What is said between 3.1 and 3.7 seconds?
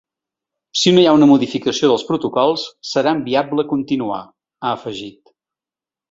inviable